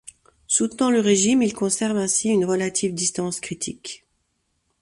Soutenant 0.47 0.89
le 0.89 0.99
régime, 0.99 1.43
il 1.43 1.53
conserve 1.53 1.95
ainsi 1.95 2.29
une 2.29 2.43
relative 2.43 2.91
distance 2.95 3.39
critique. 3.39 4.07